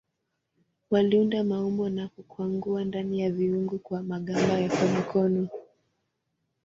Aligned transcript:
Waliunda 0.91 1.43
maumbo 1.43 1.89
na 1.89 2.07
kukwangua 2.07 2.83
ndani 2.83 3.19
ya 3.19 3.31
viungu 3.31 3.79
kwa 3.79 4.03
magamba 4.03 4.59
ya 4.59 4.69
konokono. 4.69 5.47